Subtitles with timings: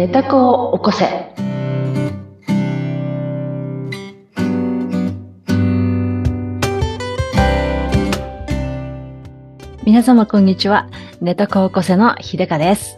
[0.00, 1.04] 寝た子を起こせ。
[9.84, 10.88] 皆様こんにちは。
[11.20, 12.96] 寝た子を起こせの秀香です。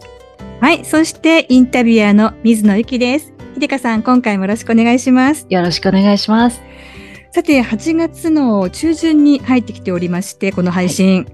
[0.60, 0.84] はい。
[0.84, 3.32] そして、インタビュアーの水野ゆきです。
[3.58, 5.48] 秀香さん、今回もよろしくお願いします。
[5.50, 6.62] よろしくお願いします。
[7.32, 11.26] さて、8月の中旬に入ってきておりまして、この配信。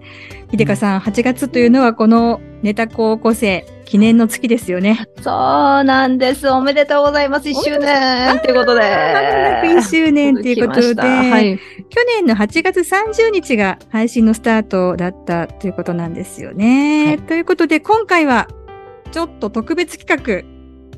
[0.51, 5.07] 秀香さん、8月というのはこのネタ高校生記念の月ですよね。
[5.23, 6.47] そうなんです。
[6.51, 7.49] おめでとうございます。
[7.49, 8.81] 1周年ということで。
[8.83, 11.59] まもなく1周年ということで、はい。
[11.89, 17.07] 去年の8月30日が配信のスタートだったということなんですよね。
[17.07, 18.47] はいということで、今回は
[19.11, 20.47] ちょっと特別企画、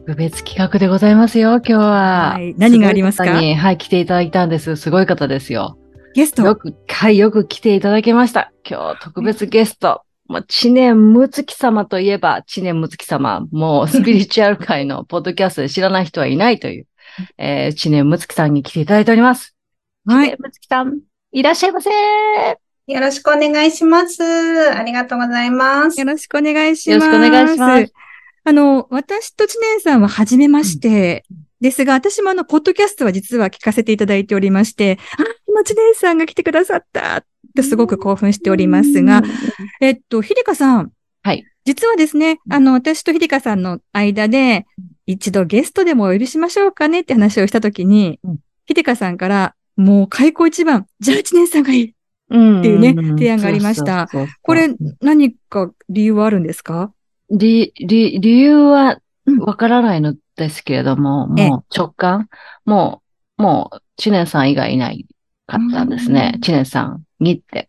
[0.01, 2.31] 特別企画でございますよ、今日は。
[2.33, 3.31] はい何がありますか？
[3.31, 4.75] はい、来ていただいたんです。
[4.75, 5.79] すごい方ですよ。
[6.17, 6.43] ゲスト。
[6.43, 8.51] よく、はい、よく来ていただきました。
[8.69, 10.03] 今日、特別ゲスト。
[10.31, 13.49] もう、知念むつき様といえば、知念むつき様。
[13.51, 16.87] もう、スピリチュアル界のポッドキャストで知らない人はいないという、
[17.37, 19.57] えー、知念むつきさんに来ていただいております。
[20.07, 21.01] はい知念むつきさん、
[21.33, 21.91] いらっしゃいませ。
[21.91, 21.97] よ
[22.87, 24.23] よろしくお願いします。
[24.23, 26.07] ありがとうございますよ。
[26.07, 27.07] ろしくお願いします。
[27.07, 27.93] ろしくお願いします。
[28.45, 31.25] あの、私と知念さんは初めまして、
[31.61, 37.25] ですが、私もあの、ポッドキャストは実は聞かせていただいておりまして、あ、今知念さんが来てくださったっ
[37.57, 39.23] てすごく興奮しておりますが、
[39.81, 40.93] えっと、ひでかさん。
[41.23, 41.45] はい。
[41.65, 44.67] 実はですね、あの、私とひでかさんの間で、
[45.07, 51.95] 一度ゲストでもお呼びしましょうかねって話をしたときにうん、ひでかさんから、もう開口一番、じゃあ知念さんがいい。
[52.31, 52.61] うん。
[52.61, 54.09] っていうね提案がありました。
[54.43, 54.69] これ、
[55.01, 56.93] 何か理由はあるんですか？
[57.31, 59.01] 理、理、理由は
[59.41, 61.49] わからないのですけれども、ええ。
[61.49, 62.29] もう直感
[62.65, 63.03] も
[63.39, 65.07] う、もう、知念さん以外いない
[65.51, 66.39] かったんですねう。
[66.39, 67.69] ん知念さんにって。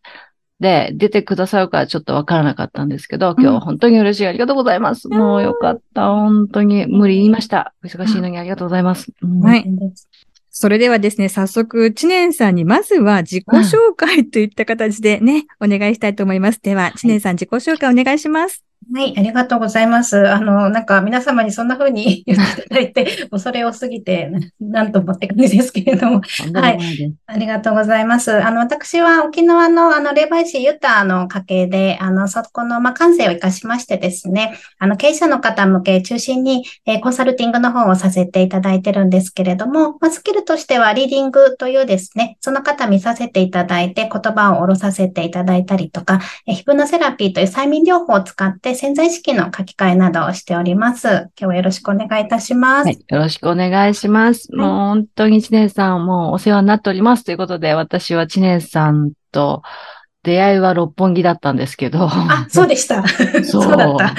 [0.59, 4.27] で、出てくださるかちょっとわからなかったんですけど、今うん日本当に嬉しい。
[4.27, 5.09] ありがとうございます。
[5.09, 6.07] もうよかった。
[6.09, 7.73] 本当に無理言いました。
[7.83, 9.11] お忙しいのにありがとうございます。
[9.21, 9.65] うんはい
[10.53, 16.61] それではですね、早速、知念さんにまずは自己紹介といった形でね、お願いしたいと思います。
[16.61, 18.61] では、知念さん自己紹介お願いします。
[18.93, 20.27] はい、ありがとうございます。
[20.29, 26.79] あの、なんか皆様にそんな風に 言っていただいて、恐れ多すぎて、なんともって感じですけれども、とんでもない。
[27.27, 28.43] ありがとうございます。
[28.43, 51.07] あの、私は沖縄の、あの、霊媒師ユタの家系で、あの、そこの、まあ、感性を活かしましてですね、あの、経営者の方向け中心に、えーコンサルティングの方をさせていただいてるんですけれども、まあ、スキルとしては、リーディングというですね、その方見させていただいて、言葉を下ろさせていただいたりとか、えーヒプノセラピーという催眠療法を使って潜在意識の書き換えなどをしております。
[51.07, 52.85] 今日はよろしくお願いいたします。
[52.85, 52.99] はい。
[53.07, 54.47] よろしくお願いします。
[54.51, 57.23] はいもう本当に知念さん、もうお世話になっております。
[57.23, 59.61] ということで、私は知念さんと
[60.23, 62.07] 出会いは六本木だったんですけど。
[62.11, 63.03] あ、そうでした。
[63.43, 64.09] そうだった。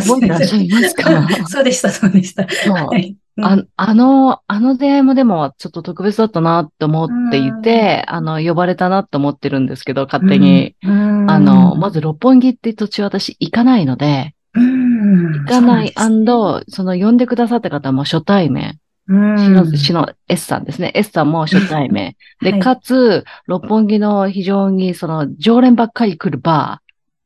[0.00, 1.28] 覚えてらっしゃいますか？
[1.48, 2.46] そうでした、そうでした。
[2.72, 3.16] はい。
[3.36, 3.44] うん。
[3.44, 10.76] ああの、あの出会いもでもちょっと特別だったなって思っていて、あの、呼ばれたなって思ってるんですけど、勝手に。
[10.82, 11.30] うん。
[11.30, 15.32] あの、まず六本木って土地私行かないので、うん。
[15.40, 18.78] 行かない、そその呼んでくださった方も初対面。
[19.08, 19.38] うん。
[19.38, 20.92] しの、しの S さんですね。
[20.94, 22.16] S さんも初対面。
[22.40, 22.60] で、 はい。
[22.60, 26.80] かつ、六本木の非常にその常連ばっかり来るバ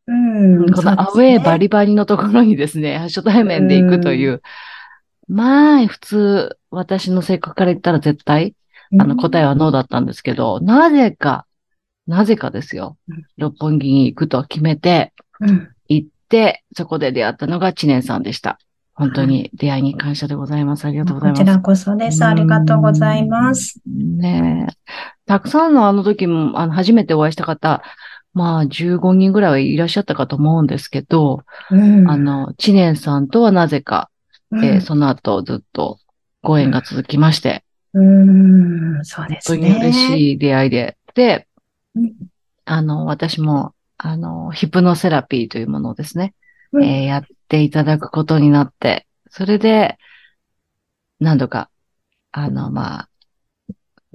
[0.07, 0.65] うん。
[0.65, 4.43] ー、このアウェーバリバリのところにですね、初対面で行くという、
[5.29, 8.55] まあ、普通、私の性格から言ったら絶対、
[8.99, 11.47] あの、答えはノーだったんですけど、なぜか、
[12.07, 13.27] なぜかですようん。
[13.37, 18.59] 六本木に行くと決めて、うん行って、そこで出会ったのが知念さんでした。
[18.93, 20.85] 本当に出会いに感謝でございます。
[20.85, 21.41] ありがとうございます。
[21.41, 22.25] こちらこそです。
[22.25, 23.81] ありがとうございます。
[23.87, 24.95] ねえ。
[25.25, 27.83] たくさんのあの時も、あの、初めてお会いした方、
[28.35, 34.11] まあ、15人ぐらいはいらっしゃったかと思うんですけど、うんあの、知念さんとはなぜか、
[34.51, 34.65] うん。
[34.65, 35.99] えーその後ずっと
[36.43, 37.65] ご縁が続きまして、
[37.95, 39.93] うん、そうです本当に嬉ね。
[39.93, 40.97] しい出会いで。
[41.15, 41.47] で
[41.95, 42.13] うん、
[42.65, 46.35] あの、私も、あの、ヒプノセラピーというものをですね、
[46.73, 46.85] うん。
[46.85, 49.99] えーやっていただくことになって、それで、
[51.19, 51.71] 何度か、
[52.31, 53.09] あの、まあ、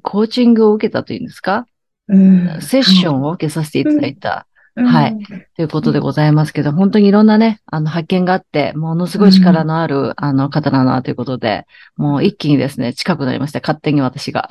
[0.03, 1.65] コーチングを受けたというんですか、
[2.07, 2.61] うん。
[2.61, 5.19] セッションを受けさせていただいた、はいうん
[5.55, 13.59] ということでございますけど、本当にいろんなね、あの、発見があって、ものすごい力のある、あの、方だなということで、もう一気にですね、近くなりました。
[13.59, 14.49] 勝手に私が。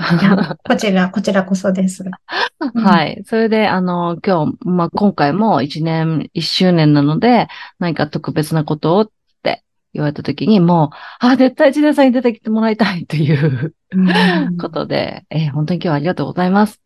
[0.65, 2.05] こちら、こちらこそです。
[2.75, 3.23] はい。
[3.27, 7.49] それで、あの、今日、まあ、今回も1年、1周年なので、
[7.81, 9.11] 何か特別なことをっ
[9.43, 16.82] て言われたときに、もう、あ、絶対知念さんに出てきてもらいたいといううんことで、えー本当に今日はありがとうございます。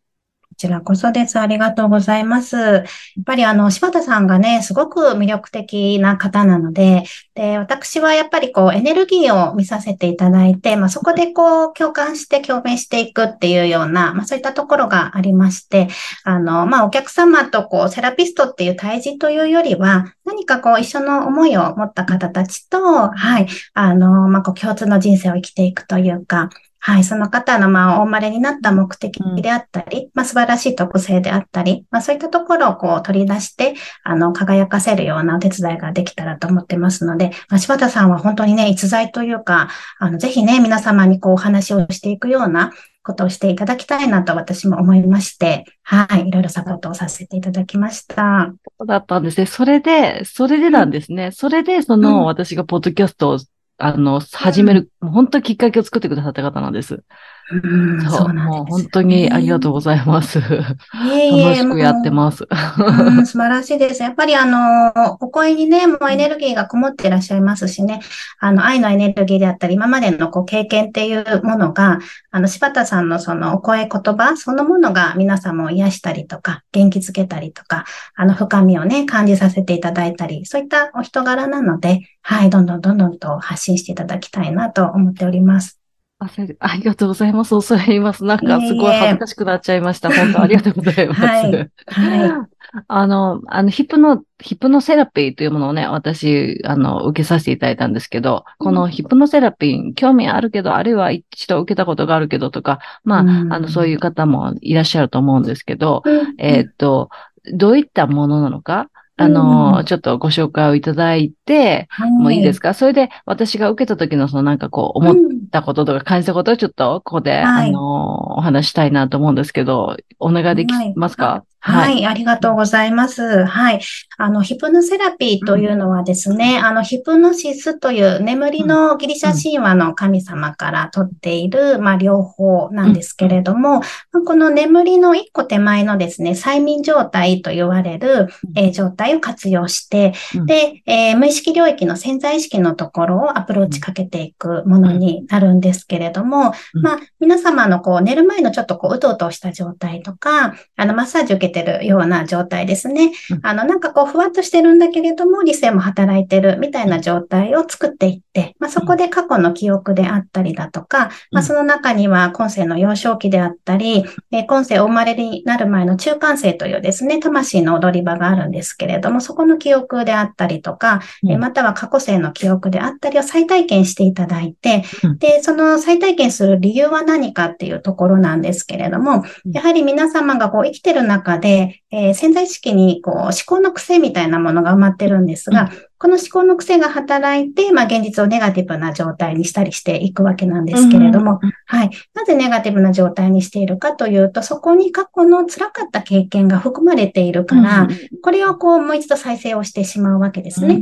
[0.49, 1.39] こちらこそです。
[1.39, 2.55] ありがとうございます。
[2.55, 2.83] やっ
[3.25, 7.03] ぱりあの、柴田さんがね、すごく魅力的な方なので、
[7.35, 15.89] で、私はやっぱりこう、エネルギーを見させていただいて、まあ、そこでこう、共感して共鳴していくっていうような、まあ、そういったところがありまして、
[16.23, 26.49] あの、まあ、お客様とこう、セラピストっていう対峙というよりは、何かこう、一緒の思いを持った方たちと、はい、あの、まあ、こう、共通の人生を生きていくというか、
[26.87, 33.73] はい、その方の、まあ、お生まれになった目的であったり、うん、まあ、素晴らしい特性であったり、まあ、そういったところをこう取り出して、
[34.05, 39.67] あの、輝かせるようなお手伝いができたらと思ってますので、まあ、柴田さんは本当にね、逸材というか、
[39.99, 42.71] あの、ぜひね、皆様にこう、お話をしていくような
[43.03, 48.53] ことをしていただきたいなと私も思いまして、はい、いろいろサポートをさせていただきました。
[48.77, 49.45] そうだったんですね。
[49.45, 51.31] それで、それでなんですね。
[51.33, 53.39] それで、その、私がポッドキャストを
[53.79, 57.03] あの、始める、う、本当きっかけを作ってくださった方なんです。
[57.49, 60.41] うん、そう、もう本当にありがとうございます。
[60.41, 62.45] 楽しくやってます。
[62.77, 64.03] うん、 素晴らしいです。
[64.03, 64.91] やっぱりあの、
[65.21, 68.01] お声にね、もうエネルギーがこもってらっしゃいますしね、
[68.39, 71.99] あの、愛のエネルギーであったり、今までのこう経験っていうものが、
[72.31, 77.85] あの、柴田さんのそのお声言葉そのものが皆様を癒したりとか、元気づけたりとか、
[78.15, 85.76] あの、深みをね、感じさせていただいたり、そういったお人柄なので、はい、どんどんどんどんと発信していただきたいなと思っております。
[86.19, 86.25] あ
[86.59, 87.51] ありがとうございます。
[87.51, 88.25] 恐れ入ります。
[88.25, 90.09] なんかすごい恥ずかしくなっちゃいました。
[90.11, 91.21] 本当ありがとうございます。
[91.21, 91.51] はい。
[91.87, 92.31] はい、
[92.87, 103.23] あの、あの、ヒップの、ヒップノセラピーというものをね、私、あの、受けさせていただいたんですけど、このヒップノセラピー、興味あるけど、あるいは一度受けたことがあるけどとか、まあ、あ
[103.59, 106.01] の、そういう方もいらっしゃると思うんですけど、
[106.39, 107.09] えっと、
[107.53, 112.73] どういったものなのか、あの、うん、ちょっとご紹介をいただいて、はい、もういいですか？
[112.73, 115.15] それで私が受けた時のそのなんかこう思っ
[115.51, 123.45] たこととか感じたことをちょっとここで、はい、あの、お話したいなと思うんですけど、お願いできますか、はい、はい、ありがとうございます。
[123.45, 123.81] はい。
[124.17, 133.81] あの、ヒプノセラピーというのはですね、うん、あの、ヒプノシスという眠りのギリシャ神話の神様から取っている、まあ、両方なんですけれども、
[134.13, 153.11] うん、この眠りの一個手前のですね、催眠状態と言われる、えー、状態を活用して、うん、で、えー、無意識領域の潜在意識のところをアプローチかけていくものになるんですけれども、まあ、皆様のこう、寝る前のちょっとこう、うとうとした状態とか、あの、マッサージ受けててるような状態ですね。
[153.41, 174.83] あの、なんかこう、ふわっとしてるんだけれども、理性も働いてるみたいな状態を作っていって、まあ、そこで過去の記憶であったりだとか、まあ、その中には今世の幼少期であったり、え今世お生まれになる前の中間世というですね、魂の踊り場があるんですけれども、そこの記憶であったりとか、えまたは過去世の記憶であったりを再体験していただいて、
[175.19, 191.89] で、その再体験する理由は何かっていうところなんですけれども、やはり皆様がこう生きてる中で、えー、潜在意識にこう思考の癖みたいなものが埋まってるんですが、うん、この思考の癖が働いて、まあ、現実をネガティブな状態にしたりしていくわけなんですけれども、うん、はい。
[192.13, 197.89] なぜネガティブな状態にしているかというと、そこに過去の辛かった経験が含まれているから、うん、
[198.21, 200.81] これをこうもう一度再生をしてしまうわけですね。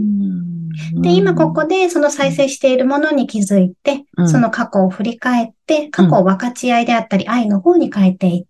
[0.94, 8.48] で、今ここでその再生しているものに気づいて、その過去を振り返って、過去を分かち合いであったり、愛の方に変えていって、、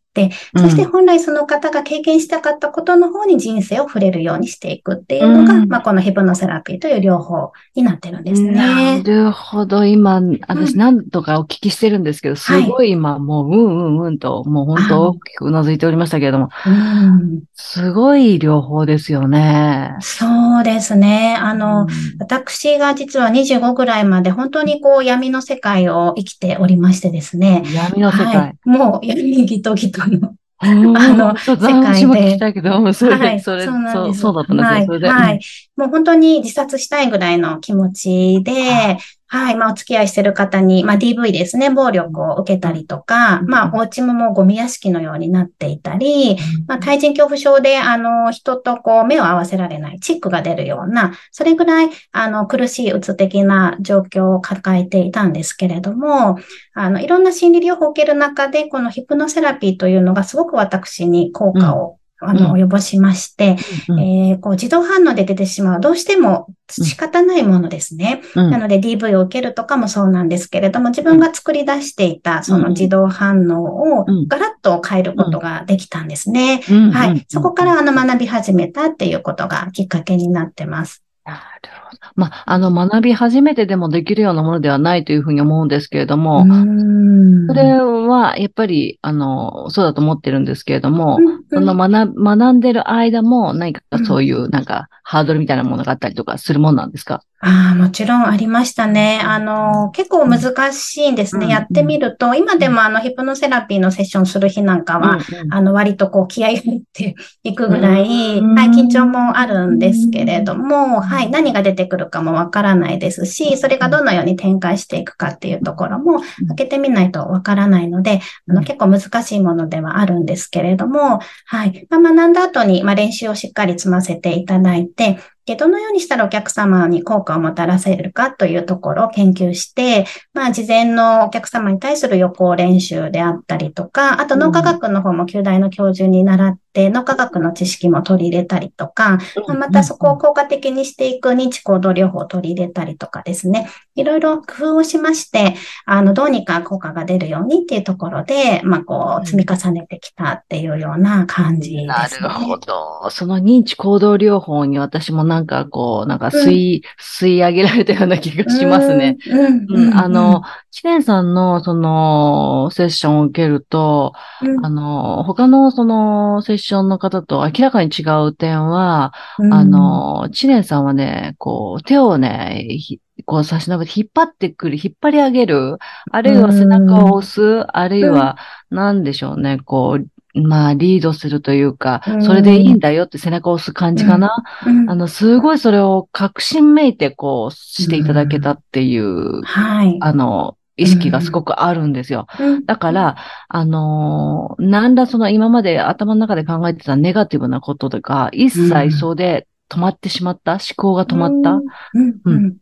[0.55, 8.51] そして本来その方が経験したかったことの方に人生を触れるようにしていくっていうのが、うん、まあこのヒプノセラピーという両方になってるんですね。
[8.53, 9.85] なるほど。
[9.85, 19.95] 今、私何とかお聞きしてるんですけど、すごい今もう、うんうんうんと、もう本当大きくうなずいておりましたけれども、うん、すごい両方ですよね。
[19.99, 21.35] そうですね。
[21.39, 21.87] あの、うん、
[22.19, 27.63] 私が実は25ぐらいまで本当にこう闇の世界を生きておりましてですね。
[27.73, 28.35] 闇の世界。
[28.35, 32.07] はい、もう闇ギトギトのあの、世界で。
[32.07, 35.21] も聞きたいけど、それで、はい、それそうそうそうだったんですよ、はい。
[35.21, 35.39] はい。
[35.75, 38.97] もう本当に自殺したいぐらいの気持ちで、
[39.35, 39.57] はい。
[39.57, 46.37] まあ、お付き合いしてる方に、まあ、DV ですね、暴力を受けたりとか、まあ、お家ももうゴミ屋敷のようになっていたり、
[46.67, 56.37] まあ、対人恐怖症で、あの、人とこう、目を合わせられない、チックが出るような、それぐらい、あの、苦しい、うつ的な状況を抱えていたんですけれども、
[56.73, 63.57] あの、いろんな心理療法を受ける中で、このヒプノセラピーというのがすごく私に効果をあの、及ぼしまして、
[63.89, 68.21] うんえー、こう自動反応で出てしまう、どうしても仕方ないものですね。
[68.35, 76.61] うん、なので DV を受けるとかもそうなんですけれども、自分が作り出していたその自動反応をガラッと変えることができたんですね。
[76.93, 77.25] はい。
[77.27, 81.03] そこからあの学び始めたっていうことがきっかけになってます。
[81.25, 81.84] なるほど。
[82.15, 87.47] まあ、あの、学び始めてでもできるようなものではないというふうに思うんですけれども、うん。
[87.47, 97.21] それは、やっぱり、あの、そうだと思ってるんですけれども、うんその学、学んでる間も何かそういう、なんか、ハードルみたいなものがあったりとかするもんなんですか？
[97.39, 99.21] ああ、もちろんありましたね。
[99.23, 101.45] あの、結構難しいんですね。
[101.45, 105.19] うんやってみると、今でもあの、ヒプノセラピーのセッションする日なんかは、
[105.51, 151.87] あの、割とこう、気合い入っていくぐらい、うんはい、緊張もあるんですけれども、はい、何が出てくるかもわからないですし、それがどのように展開していくかっていうところも、開けてみないとわからないので、あの、結構難しいものではあるんですけれども、はい、まあ、学んだ後に、まあ、練習をしっかり積ませていただいて、で、どのようにしたらお客様に効果をもたらせるかというところを研究して、まあ、事前のお客様に対する予行練習であったりとか、あと脳科学の方も旧大の教授に習って、脳科学の知識も取り入れたりとか、まあまたそこを効果的にしていく認知行動療法を取り入れたりとかですね、いろいろ工夫をしまして、あの、どうにか効果が出るようにっていうところで、まあ、こう、積み重ねてきたっていうような感じですね。
[151.87, 153.09] なるほど。
[153.09, 159.17] その認知行動療法に私もなんかこう、なんか吸い、吸い上げられたような気がしますね。
[159.27, 159.65] うん。
[159.67, 169.53] うん、あの、知念さんのそのセッションを受けると、うん、あの、他のそのセッションの方と明らかに違う点は、うん。
[169.53, 175.77] あ、の、知念さんはね、こう、手をね、ひこう差し伸べて引っ張ってくる、引っ張り上げる、
[176.11, 178.37] あるいは背中を押す、あるいは、
[178.69, 184.43] なんでしょうね、こう、まあ、リードするというかう、んそれでいいんだよって背中を押す感じかな。
[184.65, 189.97] うんあの、すごいそれを確信めいて、こう、していただけたっていう、はい。
[190.01, 192.27] あの、意識がすごくあるんですよ。
[192.39, 193.15] うんだから、
[193.47, 201.61] あのーなんだその今まで頭の中で考えてたネガティブなこととか、一切そうで止まってしまった、思考が止まった、
[201.93, 202.19] うん。
[202.25, 202.57] うん。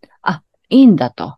[0.73, 1.37] いいんだと。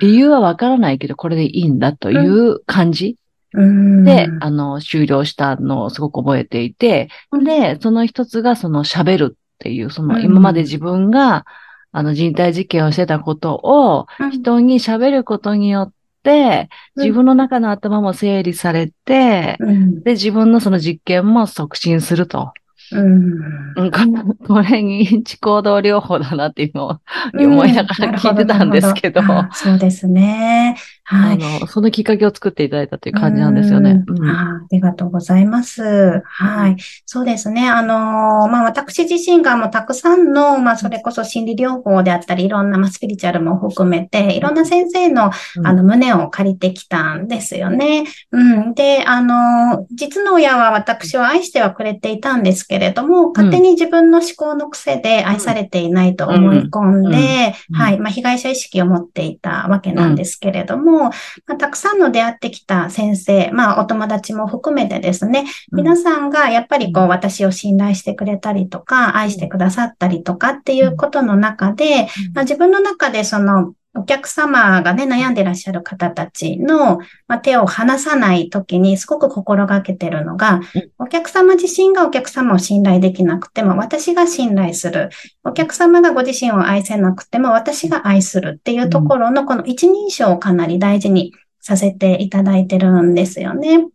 [0.00, 3.14] 理由はわからないけど、これでいいんだという感じうん
[3.52, 11.44] で、あの、終了したのをすごく覚えていて、うんで、その一つがその喋るっていう、そのうん今まで自分が、
[11.92, 15.92] あの人体実験をしてたことをうん人に喋ることによっ
[16.22, 20.02] て、うん自分の中の頭も整理されて、うん。
[20.02, 22.52] で、自分のその実験も促進すると。
[22.92, 23.32] うん。
[23.76, 26.98] うんこれ認知行動療法だなっていうのを
[27.34, 30.76] 思いながら聞いてたんですけど、そうですね。
[31.10, 31.38] はい。
[31.42, 34.04] あの、そのきっかけを作っていただいたという感じなんですよね。
[34.22, 36.22] あありがとうございます。
[36.24, 36.76] はい。
[37.04, 37.68] そうですね。
[37.68, 48.04] あのーまあ、私自身がもうたくさんの、まあ、それこそ心理療法であったり、いろんな、まあ、スピリチュアルも含めて、いろんな先生の、うんあの、胸を借りてきたんですよね。
[48.30, 48.74] うん。
[48.74, 57.98] で、あのー実の親は私を愛してはくれていたんですけれども、勝手に自分の思考の癖で愛されていないと思い込んで、うんはい。
[57.98, 61.10] まあ、被害者意識を持っていたわけなんですけれども、ま
[61.54, 80.60] あ、たくさんの出会ってきた先生、まあ、お友達も含めてですね、皆さんがやっぱりこう、私を信頼してくれたりとか、愛してくださったりとかっていうことの中で、まあ、自分の中でその、お客様がね、悩んでらっしゃる方たちの、まあ、手を離さないときにすごく心がけてるのが、
[80.98, 85.10] お客様自身がお客様を信頼できなくても、私が信頼する。
[85.44, 93.86] お客様がご自身を愛せなくても、私が愛するっていうところの、この一人称をかなり大事にさせていただいてるんですよね。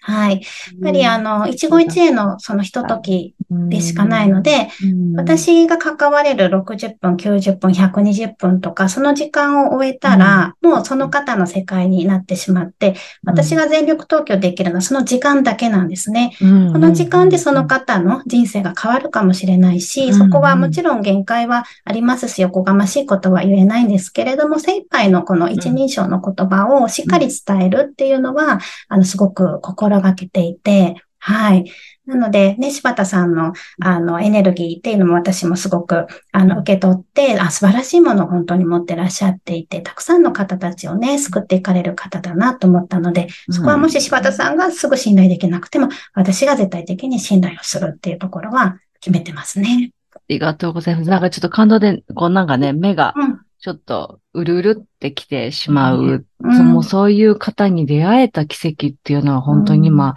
[0.00, 0.34] はい。
[0.34, 0.42] やっ
[0.82, 16.36] ぱりあの、一期一会のそのひとときでしかないので、うん、私が関われる60分、90分、120分とか、その時間を終えたら、もうその方の世界になってしまって、私が全力投球できるのはその時間だけなんですね。
[16.40, 31.70] うん、この時間でその方の人生が変わるかもしれないし、そこはもちろん限界はありますし、おこがましいことは言えないんですけれども、精一杯のこの一人称の言葉をしっかり伝えるっていうのは、あの、すごく心がけていて、はい。
[32.06, 49.90] なので、ね、柴田さんの、あの、エネルギーっていうのも私もすごく、あの、受け取って、あ、素晴らしいものを本当に持ってらっしゃっていて、たくさんの方たちをね、救っていかれる方だなと思ったので、そこはもし柴田さんがすぐ信頼できなくても、私が絶対的に信頼をするっていうところは決めてますね。
[50.14, 51.10] ありがとうございます。
[51.10, 53.37] なんかちょっと感動で、こうなんかね、目がうん。
[53.60, 56.00] ちょっとうるうるってきてしまう。
[56.02, 56.24] うん
[56.56, 60.14] そのそういう方に出会えた奇跡っていうのは本当にま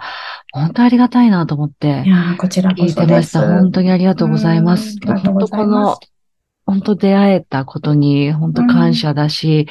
[0.52, 3.06] 本当ありがたいなと思っていやーこちらこ聞いそです。
[3.06, 3.40] てました。
[3.40, 4.96] 本当にありがとうございます。
[5.04, 5.96] うん本当この、
[6.64, 9.66] 本当出会えたことに本当感謝だし、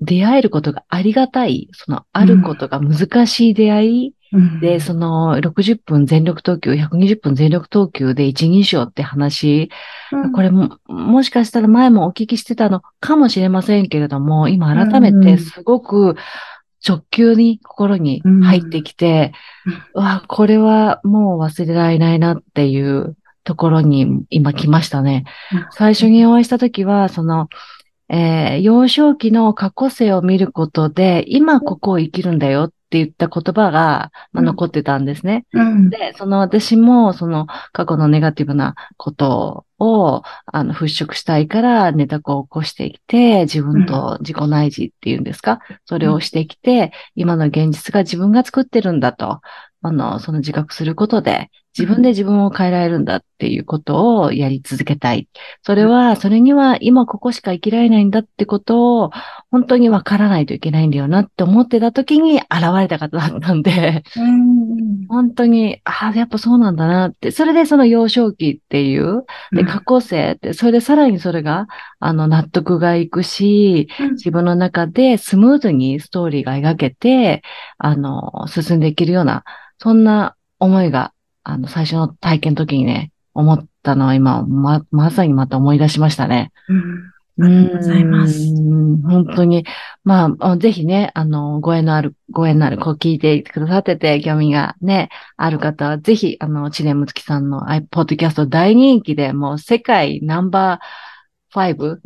[0.00, 4.60] 出会えることがありがたい、そのあることが難しい出会い、うん。
[4.60, 9.70] で、その60分全力投球、120分全力投球で一人称って話、
[10.12, 10.32] うん。
[10.32, 16.16] これも、もしかしたら前もお聞きしてたのかもしれませんけれども、今改めてすごく
[16.86, 19.32] 直球に心に入ってきて、
[19.94, 25.24] うわ、これはもう忘れられないなっていうところに今来ましたね。
[25.70, 27.48] 最初にお会いしたときは、その、
[28.10, 34.44] えー幼少期の過去性を見ることで、今ここを生きるんだよって言った言葉が、まあうん。
[34.46, 35.46] 残ってたんですね。
[35.52, 35.90] うん。
[35.90, 45.60] で、その私も、その過去のネガティブなことを、あの、払拭したいから、ネタを起こしてきて、自分と自己内示っていうんですか？
[45.84, 49.40] それをしてきて、今の現実が自分が作ってるんだと、
[49.82, 55.28] あの、その自覚することで、自分で自分を変えられるんだっていうことをやり続けたい。
[55.62, 59.10] それは、それには今ここしか生きられないんだってことを、
[59.52, 62.46] 本当にわからないといけないんだよなって思ってた時に現
[62.78, 65.06] れた方だったんで、うん。
[65.06, 67.30] 本当に、ああ、やっぱそうなんだなって。
[67.30, 71.68] それでその幼少期っていう、で、過去性って、それでさらにそれが、
[72.00, 74.10] あの、納得がいくし、うん。
[74.12, 77.42] 自分の中でスムーズにストーリーが描けて、
[77.78, 79.44] あの、進んでいけるような、
[79.78, 81.12] そんな思いが、
[81.48, 86.52] あの、最初の体験の時にね、思ったのは今、ま、まさにまた思い出しましたね。
[86.68, 87.12] うん。
[87.40, 88.54] ありがとうございます。
[89.04, 89.64] 本当に、
[90.04, 101.98] まあ、ぜひね、あの、ご縁のある、ご縁のある、こう聞いてくださってて、興味がね、ある方は、ぜひ、あの、知念むつきさんのポッドキャスト大人気で、もう世界ナンバー5、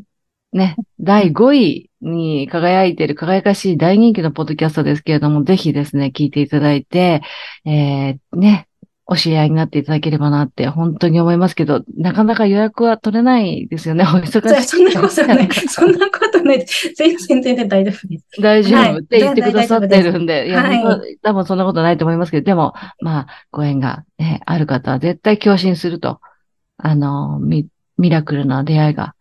[0.52, 7.22] ね、第5位に輝いている輝かしい大人気のポッドキャストですけれども、ぜひですね、聞いていただいて、
[7.64, 8.68] えー、ね、
[9.12, 14.04] お知り合いになっていただければなって本当に思いますけど、なかなか予約は取れないですよね。
[14.04, 14.64] お忙しい。
[14.64, 15.52] そんなことない。
[15.52, 16.64] そんなことない。
[16.96, 18.24] 全然全然大丈夫です。
[18.40, 26.20] 大丈はい夫って言ってくださってるんで、いや、はい本当多分そんなことないと思いますけど、でも、まあ、ご縁が、ね、ある方は絶対共振すると、
[26.78, 29.14] あの、ミミラクルな出会いが、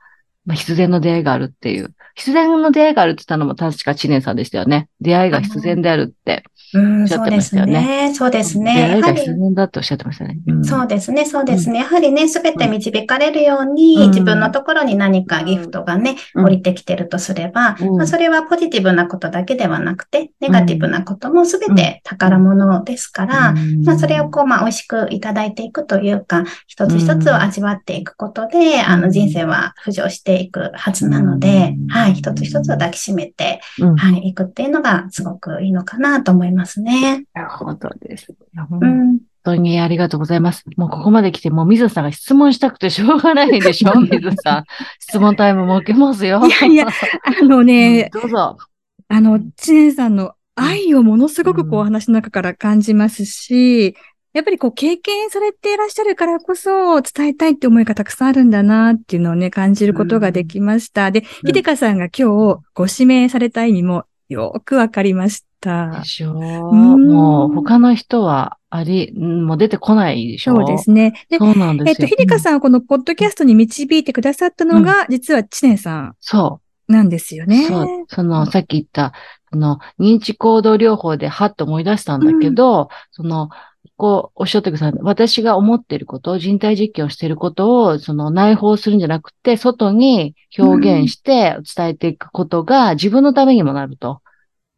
[0.45, 1.93] まあ、必然の出会いがあるっていう。
[2.15, 4.89] 必然の出会いがあるって言ったのも確か知念さんでしたよね。
[4.99, 6.43] 出会いが必然であるって。
[6.73, 8.13] うん、そうですねね。
[8.13, 8.79] そうです出ね。
[8.79, 8.95] やはり。
[8.95, 10.37] 会いが必、然だっておっしゃってましたね。
[10.47, 10.63] うん。
[10.63, 11.79] そうですね、そうですね。
[11.79, 14.09] やはりね、すべて導かれるように、うん。
[14.11, 16.45] 自分のところに何かギフトがね、うん。
[16.45, 17.97] 降りてきてるとすれば、うん。
[17.97, 23.83] まあ、それはポジティブなことだけではなくて、ネガティブなこともすべて宝物ですから、うん。
[23.83, 37.25] まあ、それをこう、まあ、美味しくいただいていくというか、一つ一つを味わっていくことで、あの、人生は浮上していくはずなので、うんはい、一つ一つを抱きしめて、うんはい、いくっていうのがすごくいいのかなと思いますね。
[37.33, 38.33] なるほどです。
[38.69, 39.19] 本ん。
[39.43, 40.63] 当にありがとうございます。
[40.77, 44.63] もうここまで来て、もう水野さんが質問したくてしょうがないでしょ水野さん。
[44.99, 46.45] 質問タイム設けますよ。
[46.45, 48.57] いやいや、あのね、どうぞ。
[49.07, 53.95] あの、知念さんの愛をものすごくこうお話の中から感じますし、
[54.33, 61.11] やっぱりこう経験されていらっしゃるからこそ伝えたいって思いがたくさんあるんだなっていうのをね、感じることができました。
[61.11, 66.05] で、うんひでかさんが今日ご指名された意味もよくわかりましたで。
[66.05, 66.35] しょう。
[66.35, 71.25] うんもう他の人はあり、うんもう出てこないでしょそうですね。
[71.29, 71.91] で、そうなんですよ。
[71.91, 76.91] えっと、ひでかさんはこのポッドキャストに導いてくださったのが、実は知念さんそう。
[76.91, 77.67] なんですよね。
[77.67, 77.87] そう。
[78.09, 79.13] その、さっき言った、
[79.51, 83.49] その、認知行動療法ではっと思い出したんだけど、その、
[84.01, 84.93] こう、おっしゃってください。
[85.01, 94.23] 私が思っていること、人体実験をしていることを、その内包するんじゃなくて、外に表現して伝えていくことが自分のためにもなると。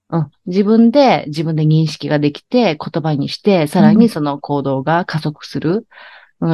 [0.10, 0.32] うん。
[0.46, 5.72] 自分で、自分で認識ができて、言葉にして、さらにその行動が加速する。
[5.72, 5.84] うん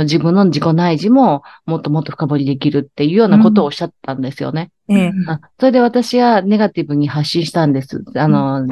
[0.04, 4.70] 自分の自己内示ももっともっと深掘りできるっていうようなことをおっしゃったんですよね。
[4.88, 8.04] ええあそれで私はネガティブに発信したんです。
[8.14, 8.68] あの、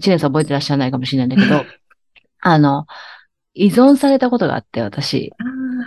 [0.00, 1.64] 知念さん覚えてらっしゃらないかもしれないんだけど、
[2.42, 2.86] あの、
[3.56, 5.32] 依存されたことがあって、私。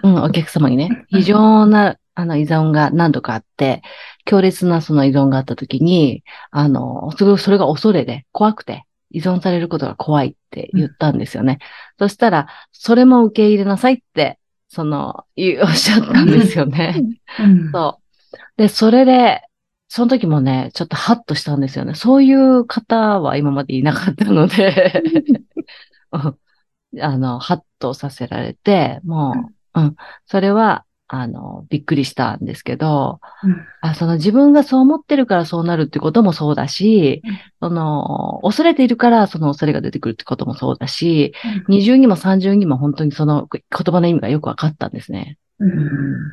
[0.04, 1.06] あうん、お客様にね。
[1.10, 3.84] 非常な、あの、依存が何度かあって、
[4.26, 11.60] 強烈なその依存があった時に、あの、それそれが恐れで、怖くて、依存されることが怖いって言ったんですよね。
[12.00, 16.96] そしたら、それも受け入れなさいって、その、おっしゃったんですよね。
[17.38, 18.00] ーうんそ
[18.34, 18.38] う。
[18.58, 19.42] で、それで、
[19.88, 21.94] その時もね、ちょっとハッとしたんですよね。
[21.96, 25.04] そういう方は今までいなかったので、
[26.12, 26.38] うん
[27.00, 29.34] あの、ハッとさせられて、も
[29.76, 33.66] う、うん、それは、あの、びっくりしたんですけど、うん。
[33.82, 37.24] あその自分がそう思ってるからそうなるってこともそうだし、
[37.60, 41.34] その、恐れているからその恐れが出てくるってこともそうだし、
[41.68, 45.40] 二重にも三重にも本当にその言葉の意味がよくわかったんですね。
[45.58, 46.32] うん。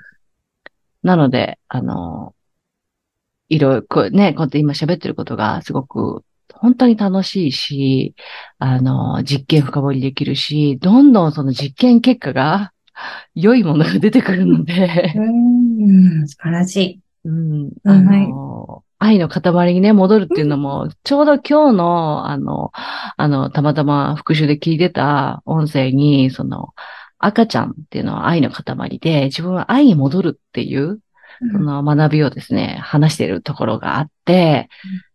[1.03, 2.35] なので、あの、
[3.49, 6.23] いろいろ、こうね、こうやって今喋ってることがすごく
[6.55, 8.15] 本当に楽しいし、
[8.59, 12.73] あの、実験深掘りできるし、どんどんその実験結果が
[13.35, 17.01] 良いものが出てくるので、うん、素晴らしい。
[17.25, 22.71] うん、あの、愛の塊にね、戻るっていうのも、ちょうど今日の、あの、
[23.17, 26.69] あの、たまたま復習で聞いてた音声に、その、
[27.19, 31.01] 赤ちゃんっていうのは愛の塊で、自分は愛に戻るっていう、
[31.53, 34.69] その学びをですね、話しているところがあって、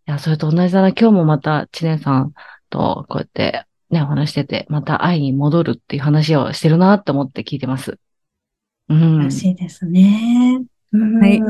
[0.07, 2.33] いや、それと同じだな、今日もまた、知念さん
[2.69, 7.99] とこうやってね、お話してて、また愛に戻るっていう話をしてるなと思って聞いてます。
[8.89, 9.19] うん。
[9.19, 10.61] らしいですね。
[10.93, 11.41] うんはい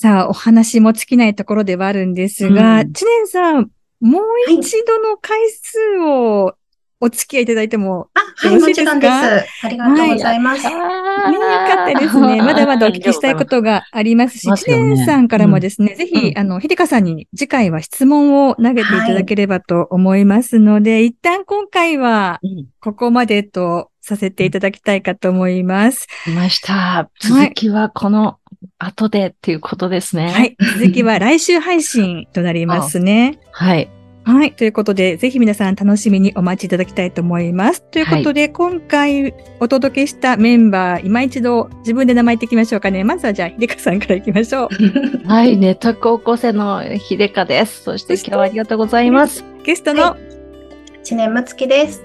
[0.00, 6.54] さあ、お話も尽きないところではあるんですが、うん知念さん、もう一度の回数を
[7.00, 8.94] お付き合いいただいても、あ、はい、よろしいですか？
[8.94, 9.64] もちろんです。
[9.64, 10.66] ありがとうございます。
[10.66, 12.42] あーね、よかったですね。
[12.42, 26.06] まだまだお聞きしたいことがありますし、知ますよね念さんからもですね、ぜひ、うんあの、ひでかさんに次回は質問を投げていただければと思いますので、一旦今回はうんここまでとさせていただきたいかと思います。
[26.24, 27.10] 来ました。
[27.20, 28.38] 続きはこの
[28.78, 30.30] 後でっていうことですね。
[30.30, 30.56] はい。
[30.80, 33.38] 続きは来週配信となりますね。
[33.52, 33.90] はい。
[34.28, 34.52] はい。
[34.52, 37.80] ということで、ぜひ皆さん楽しみにお待ちいただきたいと思います。
[37.80, 43.04] ということで、今回お届けしたメンバー、今一度自分で名前言っていきましょうかね。
[43.04, 44.68] まずはじゃあ、ひでかさんからいきましょう。
[45.26, 45.56] はい。
[45.56, 47.84] ネット高校生の秀香です。
[47.84, 49.46] そして今日はありがとうございます。
[49.64, 52.02] ゲストの、ははい、知念むつきです。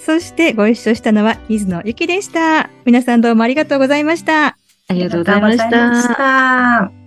[0.00, 2.70] そしてご一緒したのは水野ゆきでした。
[2.86, 4.56] 皆さんどうもありがとうございました。
[4.88, 6.16] ありがとうございましありがとうございまたし。
[6.16, 7.01] た。